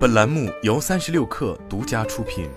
[0.00, 2.48] 本栏目由三十六氪独家出品。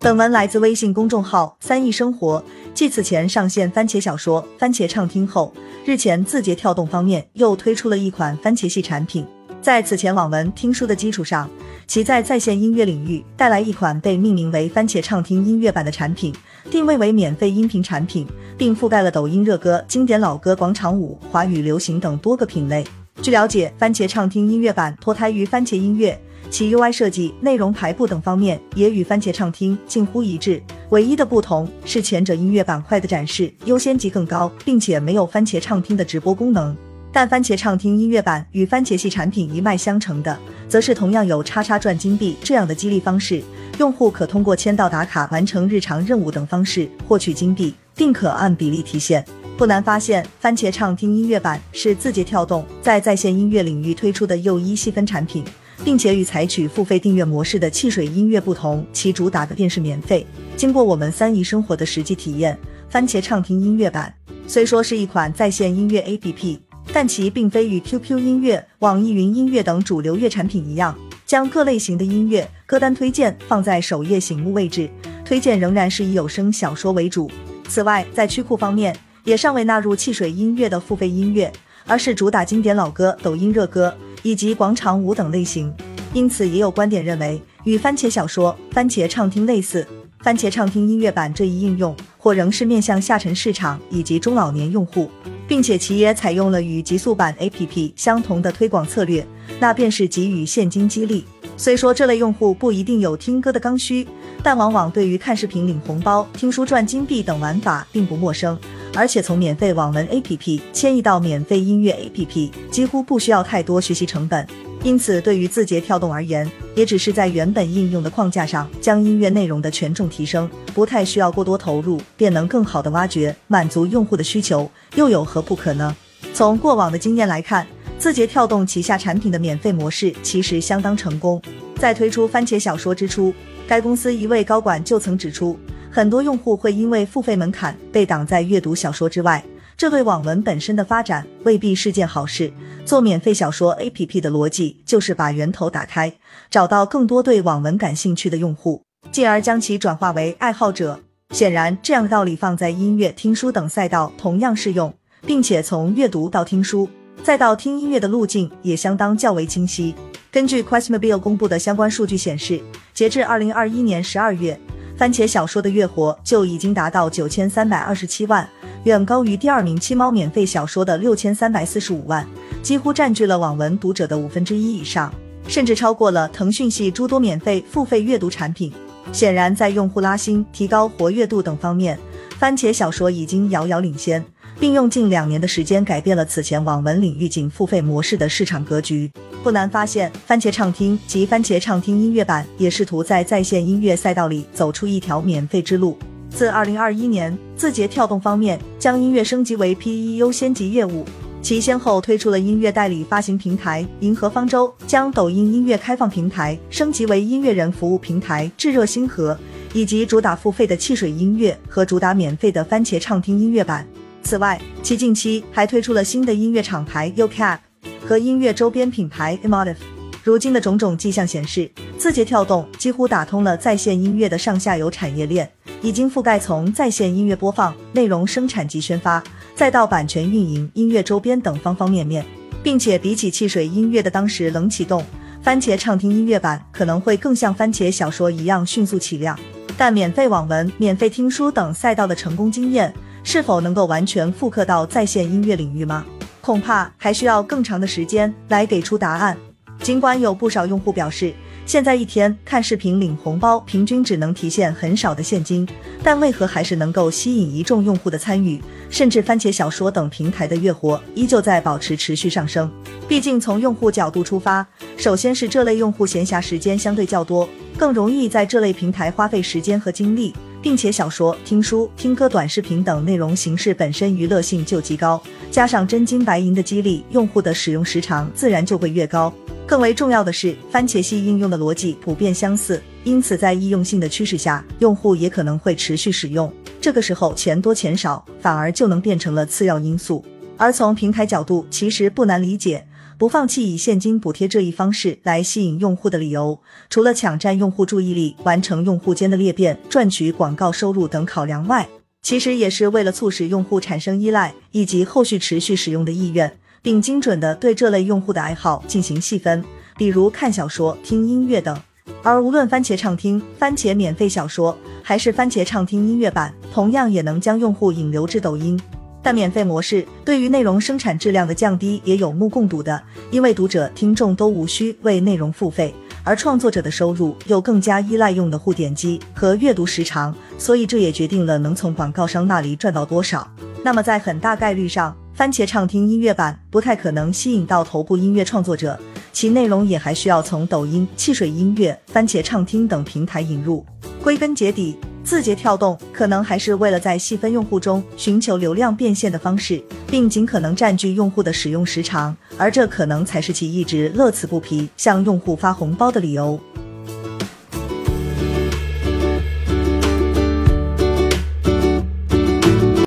[0.00, 2.42] 本文来自微信公众号“三亿生活”。
[2.74, 9.24] 继此前上线番茄小说、番茄畅听后，日前字节跳动方面又推出了一款番茄系产品。
[9.62, 11.48] 在此前网文听书的基础上，
[11.86, 16.34] 其在在线音乐领域带来一款被命名为“番茄畅听音乐版”的产品，
[16.72, 18.26] 定位为免费音频产品，
[18.56, 22.84] 并覆盖了抖音热歌、经典老歌、广场舞、华语流行等多个品类。
[23.22, 26.18] 据了解，番茄畅听音乐版脱胎于番茄音乐，
[26.50, 30.62] 其 UI 设计、内容排布等方面也与番茄畅听近乎一致。
[30.90, 36.76] 唯一的不同是前者音乐板块的展示优先级更高，并且没有番茄畅听的直播功能。
[37.10, 43.42] 但番茄畅听音乐版与番茄系产品一脉相承的，则是同样有叉叉赚金币这样的激励方式，
[43.78, 49.24] 用户可通过签到打卡、完成日常任务等方式获取金币，并可按比例提现。
[49.56, 55.42] 不难发现，番茄畅听音乐版是字节跳动在在线音乐领域推出的又一细分产品，
[55.82, 60.24] 并且与采取付费订阅模式的汽水音乐不同，其主打的便是免费。
[60.56, 62.56] 经过我们三姨生活的实际体验，
[62.88, 64.14] 番茄畅听音乐版
[64.46, 66.60] 虽说是一款在线音乐 APP。
[66.92, 74.88] 但其并非与 QQ 音乐、网易云音乐等主流乐产品一样，将各类型的音乐歌单推荐放在首页醒目位置，
[75.24, 77.28] 推荐仍然是以有声小说为主。
[77.68, 81.52] 此外，在曲库方面也尚未纳入汽水音乐的付费音乐，
[81.86, 85.72] 而是主打经典老歌、抖音热歌以及广场舞等类型。
[86.12, 89.86] 因此，也有观点认为，与番茄小说、番茄畅听类似。
[90.20, 95.10] 番茄畅听音乐版这一应用，或仍是面向下沉市场以及中老年用户，
[95.46, 99.24] 并且其也采用了与极速版 APP 相同的推广策略，
[99.60, 101.24] 那便是给予现金激励。
[101.56, 104.06] 虽说这类用户不一定有听歌的刚需，
[104.42, 108.58] 但往往对于看视频领红包、听书赚金币等玩法并不陌生。
[108.94, 114.46] 而且从免费网文 APP 迁移到免费音乐 APP，几乎不需要太多学习成本。
[114.82, 125.96] 因此，对于字节跳动而言，也只是在原本应用的框架上将音乐内容的权重提升，不太需要过多投入，便能更好的挖掘满足用户的需求，又有何不可呢？
[126.32, 127.66] 从过往的经验来看，
[127.98, 131.40] 字节跳动旗下产品的免费模式其实相当成功。
[131.76, 133.34] 在推出番茄小说之初，
[133.66, 135.58] 该公司一位高管就曾指出，
[135.90, 139.42] 很多用户会因为付费门槛被挡在阅读小说之外。
[139.76, 142.50] 这对网文本身的发展未必是件好事。
[142.84, 146.12] 做免费小说 APP 的逻辑就是把源头打开，
[146.50, 148.80] 找到更多对网文感兴趣的用户，
[149.10, 151.00] 进而将其转化为爱好者。
[151.30, 154.94] 显然，这样的道理放在音乐、听书等赛道同样适用，
[155.26, 156.88] 并且从阅读到听书，
[157.26, 159.92] 再到听音乐的路径也相当较为清晰。
[160.30, 162.60] 根据 Questmobile 公布的相关数据显示，
[162.94, 164.56] 截至二零二一年十二月，
[164.96, 168.48] 番茄小说的月活就已经达到九千三百二十七万。
[168.84, 172.24] 远高于第二名七猫免费小说的六千三百四十五万，
[172.62, 175.12] 几乎占据了网文读者的五分之一以上，
[175.48, 178.72] 甚至超过了腾讯系诸多免费付费阅读产品。
[179.10, 181.98] 显然，在用户拉新、提高活跃度等方面，
[182.38, 184.24] 番茄小说已经遥遥领先，
[184.58, 189.10] 并用近两年的时间改变了此前网文领域仅付费模式的市场格局。
[189.42, 195.96] 不难发现，番茄畅听及番茄畅听音乐版也试图在在线音乐赛道里走出一条免费之路。
[196.28, 201.04] 自二零二一年，字节跳动方面将音乐升级为 PE 优先级业务，
[201.40, 209.38] 其先后推出了音乐代理发行平台银河方舟，将抖音音乐开放平台升级为音乐人服务平台炙热星河，
[209.72, 213.86] 以及主打付费的汽水音乐和主打免费的番茄畅听音乐版。
[214.26, 217.58] 此外，其近期还推出了新的音乐厂牌 UCAP
[218.04, 219.76] 和音乐周边品牌 Emotive。
[220.24, 225.48] 如今的种种迹象显示，字节跳动几乎打通了在线音乐的上下游产业链。
[225.80, 229.22] 已经覆盖从在线音乐播放、内容生产及宣发，
[229.54, 232.26] 再到版权运营、音乐周边等方方面面，
[232.64, 235.04] 并且比起汽水音乐的当时冷启动，
[235.40, 239.38] 番茄畅听音乐版可能会更像番茄小说一样迅速起量。
[239.76, 242.92] 但免费网文、免费听书等赛道的成功经验，
[243.26, 246.06] 是否能够完全复刻到在线音乐领域吗？
[246.40, 249.36] 恐怕还需要更长的时间来给出答案。
[249.80, 251.34] 尽管有不少用户表示。
[251.66, 255.66] 现在一天看视频领红包，平均只能提现很少的现金，
[256.00, 258.62] 但为何还是能够吸引一众用户的参与？
[258.88, 262.70] 甚至番茄小说等平台的月活依旧在保持持续上升。
[263.08, 264.64] 毕竟从用户角度出发，
[264.96, 270.32] 首先是这类用户闲暇时间相对较多，更容易在这类平台花费时间和精力，
[270.66, 279.32] 并且小说、听书、听歌、短视频等内容形式本身娱乐性就极高，加上真金白银的激励，用户的使用时长自然就会越高。
[279.64, 286.52] 更为重要的是，番茄系应用的逻辑普遍相似，因此在易用性的驱使下，用户也可能会持续使用。
[286.80, 290.24] 这个时候，钱多钱少反而就能变成了次要因素。
[290.56, 292.84] 而从平台角度，其实不难理解，
[293.18, 296.60] 不放弃以现金补贴这一方式来吸引用户的理由，
[296.90, 301.88] 除了抢占用户注意力、完成用户间的裂变、赚取广告收入等考量外，
[302.20, 309.64] 其实也是为了促使用户产生依赖以及后续持续使用的意愿，并精准的对这类用户的爱好进行细分，
[309.96, 311.74] 比如看小说、听音乐等。
[312.22, 318.78] 而无论番茄畅听、番茄免费小说，还是番茄畅听音乐版，同样也能将用户引流至抖音。
[319.26, 323.02] 但免费模式对于内容生产质量的降低也有目共睹的，
[323.32, 325.92] 因为读者、听众都无需为内容付费，
[326.22, 333.50] 而创作者的收入又更加依赖用户点击和阅读时长，所以这也决定了能从广告商那里赚到多少。
[333.82, 338.96] 那么在很大概率上，番茄畅听音乐版不太可能吸引到头部音乐创作者。
[339.32, 343.84] 其内容也还需要从抖音、汽水音乐、番茄畅听等平台引入。
[344.22, 344.96] 归根结底，
[345.26, 356.58] 字节跳动可能还是为了在细分用户中寻求流量变现的方式，并尽可能占据用户的使用时长，而这可能才是其一直乐此不疲向用户发红包的理由。